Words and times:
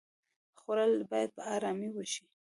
خوړل 0.59 0.91
باید 1.11 1.29
په 1.37 1.41
آرامۍ 1.55 1.89
وشي 1.93 2.23